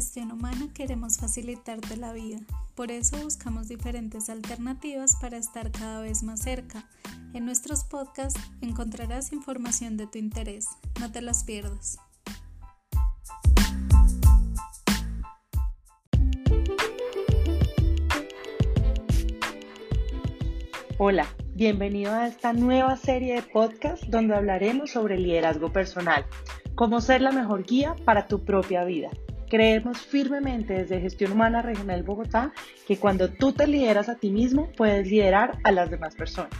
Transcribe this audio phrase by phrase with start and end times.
[0.00, 2.38] Gestión Humana queremos facilitarte la vida.
[2.74, 6.88] Por eso buscamos diferentes alternativas para estar cada vez más cerca.
[7.34, 10.68] En nuestros podcasts encontrarás información de tu interés.
[10.98, 11.98] No te las pierdas.
[20.96, 26.24] Hola, bienvenido a esta nueva serie de podcasts donde hablaremos sobre liderazgo personal,
[26.74, 29.10] cómo ser la mejor guía para tu propia vida.
[29.50, 32.52] Creemos firmemente desde Gestión Humana Regional Bogotá
[32.86, 36.52] que cuando tú te lideras a ti mismo, puedes liderar a las demás personas.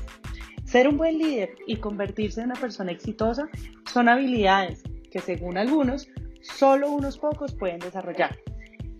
[0.64, 3.48] Ser un buen líder y convertirse en una persona exitosa
[3.92, 6.08] son habilidades que según algunos,
[6.42, 8.36] solo unos pocos pueden desarrollar.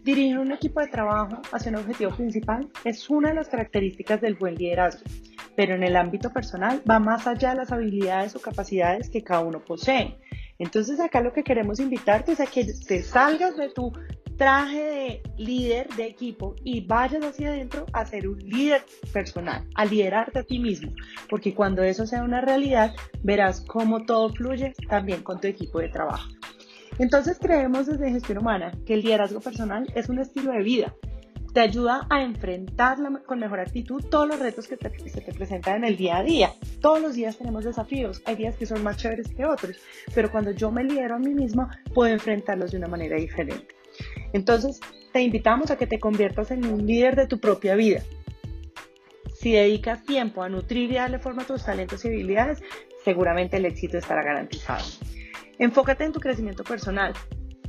[0.05, 4.37] Dirigir un equipo de trabajo hacia un objetivo principal es una de las características del
[4.37, 5.02] buen liderazgo
[5.57, 9.43] pero en el ámbito personal va más allá de las habilidades o capacidades que cada
[9.43, 10.16] uno posee.
[10.61, 13.93] Entonces acá lo que queremos invitarte es a que te salgas de tu
[14.37, 19.85] traje de líder de equipo y vayas hacia adentro a ser un líder personal, a
[19.87, 20.93] liderarte a ti mismo,
[21.29, 25.89] porque cuando eso sea una realidad, verás cómo todo fluye también con tu equipo de
[25.89, 26.29] trabajo.
[26.99, 30.95] Entonces creemos desde Gestión Humana que el liderazgo personal es un estilo de vida
[31.52, 35.84] te ayuda a enfrentar con mejor actitud todos los retos que, se te presentan en
[35.84, 36.52] el día a día.
[36.80, 39.76] Todos los días tenemos desafíos, hay días que son más chéveres que otros,
[40.15, 43.74] pero cuando yo me lidero a mí mismo, puedo enfrentarlos de una manera diferente.
[44.32, 44.80] Entonces,
[45.12, 48.02] te invitamos a que te conviertas en un líder de tu propia vida.
[49.34, 52.62] Si dedicas tiempo a nutrir y darle forma a tus talentos y habilidades,
[53.04, 54.84] seguramente el éxito estará garantizado.
[55.59, 57.15] Enfócate en tu crecimiento personal,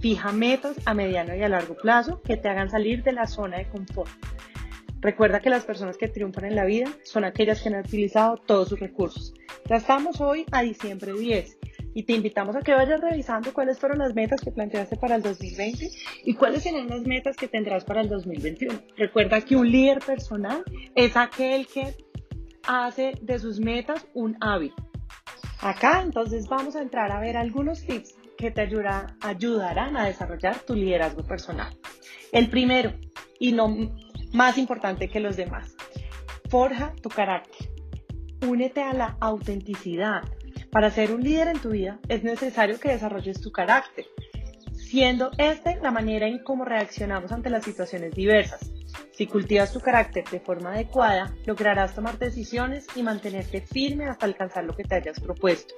[0.01, 3.59] Fija metas a mediano y a largo plazo que te hagan salir de la zona
[3.59, 4.09] de confort.
[4.99, 8.69] Recuerda que las personas que triunfan en la vida son aquellas que han utilizado todos
[8.69, 9.33] sus recursos.
[9.69, 11.57] Ya estamos hoy a diciembre 10
[11.93, 15.21] y te invitamos a que vayas revisando cuáles fueron las metas que planteaste para el
[15.21, 15.89] 2020
[16.23, 18.79] y cuáles serán las metas que tendrás para el 2021.
[18.97, 20.63] Recuerda que un líder personal
[20.95, 21.95] es aquel que
[22.67, 24.75] hace de sus metas un hábito.
[25.61, 30.73] Acá entonces vamos a entrar a ver algunos tips que te ayudarán a desarrollar tu
[30.73, 31.77] liderazgo personal.
[32.31, 32.93] El primero,
[33.39, 33.93] y no
[34.33, 35.75] más importante que los demás,
[36.49, 37.69] forja tu carácter.
[38.45, 40.23] Únete a la autenticidad.
[40.71, 44.05] Para ser un líder en tu vida es necesario que desarrolles tu carácter,
[44.73, 48.71] siendo esta la manera en cómo reaccionamos ante las situaciones diversas.
[49.11, 54.63] Si cultivas tu carácter de forma adecuada, lograrás tomar decisiones y mantenerte firme hasta alcanzar
[54.63, 55.75] lo que te hayas propuesto.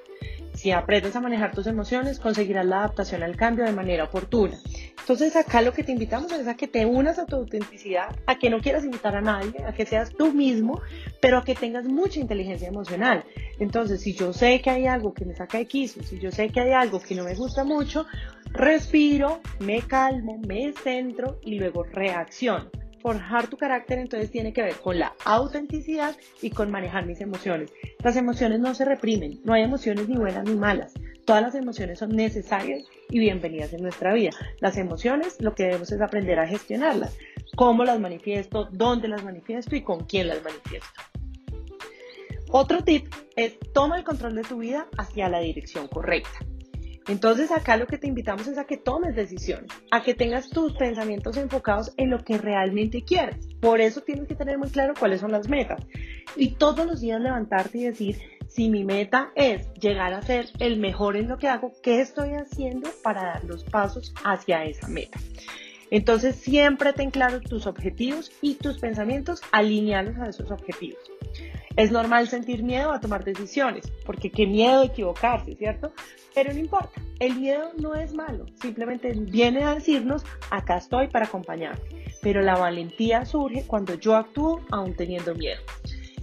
[0.63, 4.57] Si aprendes a manejar tus emociones, conseguirás la adaptación al cambio de manera oportuna.
[4.97, 8.39] Entonces acá lo que te invitamos es a que te unas a tu autenticidad, a
[8.39, 10.81] que no quieras imitar a nadie, a que seas tú mismo,
[11.19, 13.25] pero a que tengas mucha inteligencia emocional.
[13.59, 16.47] Entonces, si yo sé que hay algo que me saca de quicio, si yo sé
[16.47, 18.05] que hay algo que no me gusta mucho,
[18.53, 22.71] respiro, me calmo, me centro y luego reacciono
[23.03, 27.71] forjar tu carácter entonces tiene que ver con la autenticidad y con manejar mis emociones.
[28.01, 30.93] Las emociones no se reprimen, no hay emociones ni buenas ni malas.
[31.25, 34.31] Todas las emociones son necesarias y bienvenidas en nuestra vida.
[34.59, 37.17] Las emociones lo que debemos es aprender a gestionarlas.
[37.55, 41.01] Cómo las manifiesto, dónde las manifiesto y con quién las manifiesto.
[42.49, 46.39] Otro tip es toma el control de tu vida hacia la dirección correcta.
[47.07, 50.73] Entonces acá lo que te invitamos es a que tomes decisiones, a que tengas tus
[50.73, 53.47] pensamientos enfocados en lo que realmente quieres.
[53.59, 55.85] Por eso tienes que tener muy claro cuáles son las metas.
[56.35, 60.79] Y todos los días levantarte y decir, si mi meta es llegar a ser el
[60.79, 65.19] mejor en lo que hago, ¿qué estoy haciendo para dar los pasos hacia esa meta?
[65.89, 70.99] Entonces siempre ten claro tus objetivos y tus pensamientos alineados a esos objetivos.
[71.75, 75.91] Es normal sentir miedo a tomar decisiones, porque qué miedo de equivocarse, ¿cierto?
[76.35, 81.25] Pero no importa, el miedo no es malo, simplemente viene a decirnos, acá estoy para
[81.25, 82.05] acompañarte.
[82.21, 85.61] Pero la valentía surge cuando yo actúo aún teniendo miedo.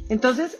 [0.09, 0.59] Entonces,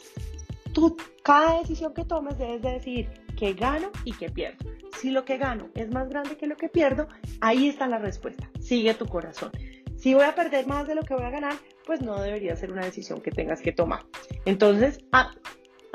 [0.73, 4.71] tú, cada decisión que tomes debes de decir que gano y que pierdo.
[4.99, 7.09] Si lo que gano es más grande que lo que pierdo,
[7.41, 8.51] ahí está la respuesta.
[8.61, 9.51] Sigue tu corazón.
[9.97, 11.55] Si voy a perder más de lo que voy a ganar,
[11.91, 14.07] pues no debería ser una decisión que tengas que tomar.
[14.45, 15.01] Entonces,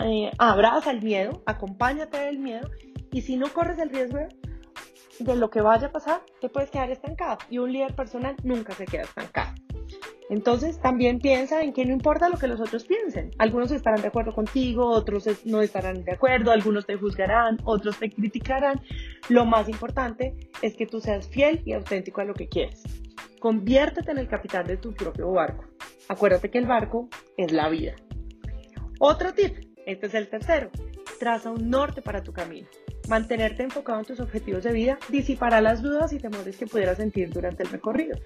[0.03, 2.69] eh, abraza el miedo, acompáñate del miedo
[3.13, 4.17] y si no corres el riesgo
[5.19, 8.73] de lo que vaya a pasar, te puedes quedar estancado y un líder personal nunca
[8.73, 9.55] se queda estancado.
[10.29, 13.31] Entonces también piensa en que no importa lo que los otros piensen.
[13.37, 18.09] Algunos estarán de acuerdo contigo, otros no estarán de acuerdo, algunos te juzgarán, otros te
[18.09, 18.81] criticarán.
[19.29, 22.83] Lo más importante es que tú seas fiel y auténtico a lo que quieres.
[23.39, 25.65] Conviértete en el capitán de tu propio barco.
[26.07, 27.95] Acuérdate que el barco es la vida.
[28.99, 29.55] Otro tip,
[29.85, 30.69] este es el tercero,
[31.19, 32.67] traza un norte para tu camino.
[33.07, 37.29] Mantenerte enfocado en tus objetivos de vida disipará las dudas y temores que pudieras sentir
[37.29, 38.17] durante el recorrido.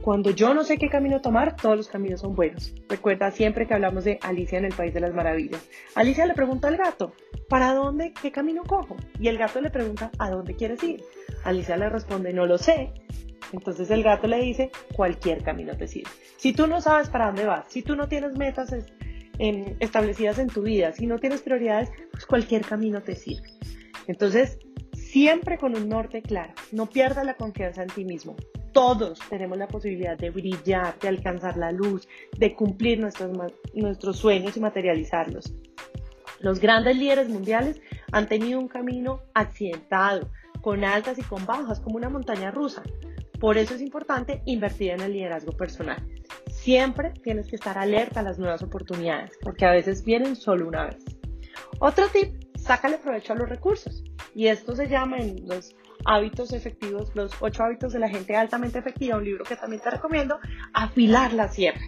[0.00, 2.72] Cuando yo no sé qué camino tomar, todos los caminos son buenos.
[2.88, 5.66] Recuerda siempre que hablamos de Alicia en el País de las Maravillas.
[5.96, 7.12] Alicia le pregunta al gato,
[7.48, 8.96] ¿para dónde, qué camino cojo?
[9.18, 11.02] Y el gato le pregunta, ¿a dónde quieres ir?
[11.44, 12.92] Alicia le responde, no lo sé.
[13.52, 16.10] Entonces el gato le dice, cualquier camino te sirve.
[16.36, 18.74] Si tú no sabes para dónde vas, si tú no tienes metas
[19.38, 23.48] establecidas en tu vida, si no tienes prioridades, pues cualquier camino te sirve.
[24.06, 24.58] Entonces,
[24.94, 28.36] siempre con un norte claro, no pierdas la confianza en ti mismo.
[28.72, 32.06] Todos tenemos la posibilidad de brillar, de alcanzar la luz,
[32.36, 33.30] de cumplir nuestros,
[33.74, 35.54] nuestros sueños y materializarlos.
[36.40, 37.80] Los grandes líderes mundiales
[38.12, 40.30] han tenido un camino accidentado,
[40.60, 42.82] con altas y con bajas, como una montaña rusa.
[43.40, 46.04] Por eso es importante invertir en el liderazgo personal.
[46.50, 50.86] Siempre tienes que estar alerta a las nuevas oportunidades, porque a veces vienen solo una
[50.86, 51.04] vez.
[51.78, 54.04] Otro tip sácale provecho a los recursos.
[54.34, 55.74] Y esto se llama en los
[56.04, 59.90] hábitos efectivos, los ocho hábitos de la gente altamente efectiva, un libro que también te
[59.90, 60.38] recomiendo,
[60.72, 61.80] afilar la sierra.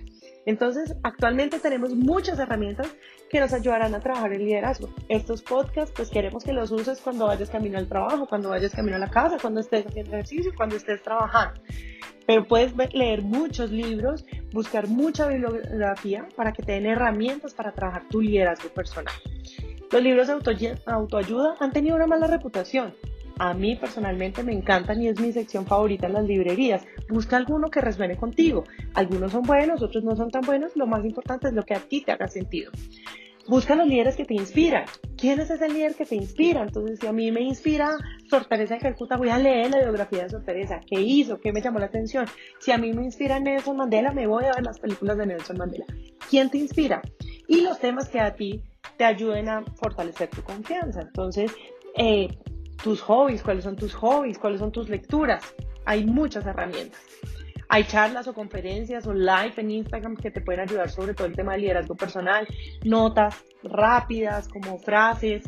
[0.50, 2.88] Entonces, actualmente tenemos muchas herramientas
[3.28, 4.92] que nos ayudarán a trabajar el liderazgo.
[5.08, 8.96] Estos podcasts, pues queremos que los uses cuando vayas camino al trabajo, cuando vayas camino
[8.96, 11.60] a la casa, cuando estés haciendo ejercicio, cuando estés trabajando.
[12.26, 18.08] Pero puedes leer muchos libros, buscar mucha bibliografía para que te den herramientas para trabajar
[18.08, 19.14] tu liderazgo personal.
[19.92, 20.32] Los libros de
[20.86, 22.92] autoayuda han tenido una mala reputación.
[23.40, 26.84] A mí personalmente me encantan y es mi sección favorita en las librerías.
[27.08, 28.64] Busca alguno que resuene contigo.
[28.92, 30.76] Algunos son buenos, otros no son tan buenos.
[30.76, 32.70] Lo más importante es lo que a ti te haga sentido.
[33.48, 34.84] Busca los líderes que te inspiran.
[35.16, 36.60] ¿Quién es ese líder que te inspira?
[36.60, 37.96] Entonces, si a mí me inspira
[38.28, 40.78] Sor Teresa de Calcuta, voy a leer la biografía de Sor Teresa.
[40.86, 41.40] ¿Qué hizo?
[41.40, 42.26] ¿Qué me llamó la atención?
[42.58, 45.56] Si a mí me inspira Nelson Mandela, me voy a ver las películas de Nelson
[45.56, 45.86] Mandela.
[46.28, 47.00] ¿Quién te inspira?
[47.48, 48.62] Y los temas que a ti
[48.98, 51.00] te ayuden a fortalecer tu confianza.
[51.00, 51.50] Entonces,
[51.96, 52.28] eh,
[52.82, 55.42] tus hobbies, cuáles son tus hobbies, cuáles son tus lecturas.
[55.84, 57.00] Hay muchas herramientas.
[57.68, 61.36] Hay charlas o conferencias o live en Instagram que te pueden ayudar sobre todo el
[61.36, 62.46] tema de liderazgo personal,
[62.84, 65.44] notas rápidas como frases,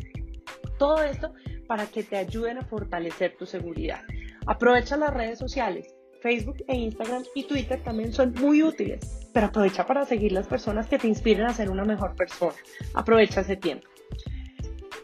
[0.77, 1.33] todo esto
[1.67, 4.01] para que te ayuden a fortalecer tu seguridad.
[4.45, 5.93] Aprovecha las redes sociales.
[6.21, 10.87] Facebook e Instagram y Twitter también son muy útiles, pero aprovecha para seguir las personas
[10.87, 12.55] que te inspiren a ser una mejor persona.
[12.93, 13.89] Aprovecha ese tiempo.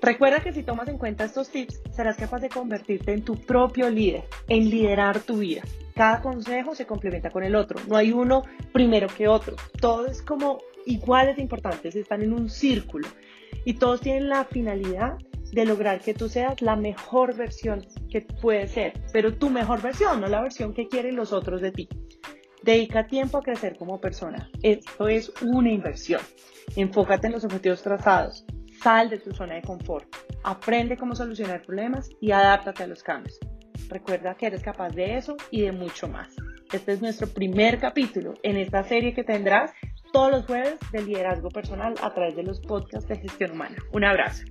[0.02, 3.90] Recuerda que si tomas en cuenta estos tips, serás capaz de convertirte en tu propio
[3.90, 5.62] líder, en liderar tu vida.
[5.94, 9.58] Cada consejo se complementa con el otro, no hay uno primero que otro.
[9.82, 13.10] Todo es como iguales de importantes, están en un círculo
[13.66, 15.18] y todos tienen la finalidad
[15.52, 20.22] de lograr que tú seas la mejor versión que puedes ser, pero tu mejor versión,
[20.22, 21.90] no la versión que quieren los otros de ti.
[22.64, 24.50] Dedica tiempo a crecer como persona.
[24.64, 26.22] Esto es una inversión.
[26.76, 28.46] Enfócate en los objetivos trazados.
[28.82, 30.08] Sal de tu zona de confort.
[30.44, 33.38] Aprende cómo solucionar problemas y adáptate a los cambios.
[33.90, 36.36] Recuerda que eres capaz de eso y de mucho más.
[36.72, 39.74] Este es nuestro primer capítulo en esta serie que tendrás
[40.14, 43.78] todos los jueves de liderazgo personal a través de los podcasts de gestión humana.
[43.92, 44.44] Un abrazo.